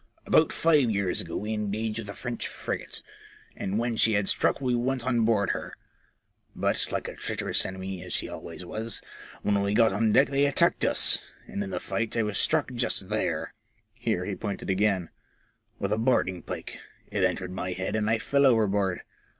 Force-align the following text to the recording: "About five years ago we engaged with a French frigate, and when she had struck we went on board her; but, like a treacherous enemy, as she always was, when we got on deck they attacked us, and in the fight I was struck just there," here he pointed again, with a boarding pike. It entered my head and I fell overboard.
"About 0.25 0.51
five 0.51 0.89
years 0.89 1.21
ago 1.21 1.37
we 1.37 1.53
engaged 1.53 1.99
with 1.99 2.09
a 2.09 2.13
French 2.15 2.47
frigate, 2.47 3.03
and 3.55 3.77
when 3.77 3.95
she 3.95 4.13
had 4.13 4.27
struck 4.27 4.59
we 4.59 4.73
went 4.73 5.05
on 5.05 5.25
board 5.25 5.51
her; 5.51 5.75
but, 6.55 6.87
like 6.91 7.07
a 7.07 7.13
treacherous 7.13 7.67
enemy, 7.67 8.03
as 8.03 8.11
she 8.11 8.27
always 8.27 8.65
was, 8.65 9.03
when 9.43 9.61
we 9.61 9.75
got 9.75 9.93
on 9.93 10.11
deck 10.11 10.29
they 10.29 10.47
attacked 10.47 10.83
us, 10.85 11.19
and 11.45 11.63
in 11.63 11.69
the 11.69 11.79
fight 11.79 12.17
I 12.17 12.23
was 12.23 12.39
struck 12.39 12.73
just 12.73 13.09
there," 13.09 13.53
here 13.93 14.25
he 14.25 14.35
pointed 14.35 14.71
again, 14.71 15.11
with 15.77 15.93
a 15.93 15.99
boarding 15.99 16.41
pike. 16.41 16.79
It 17.11 17.23
entered 17.23 17.51
my 17.51 17.73
head 17.73 17.95
and 17.95 18.09
I 18.09 18.17
fell 18.17 18.47
overboard. 18.47 19.01